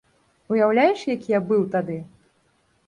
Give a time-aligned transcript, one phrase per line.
[0.53, 1.99] Уяўляеш, які я быў тады!